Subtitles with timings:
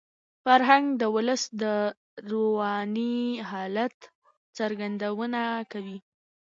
[0.43, 1.63] فرهنګ د ولس د
[2.31, 3.15] رواني
[3.49, 3.95] حالت
[4.57, 5.97] څرګندونه کوي.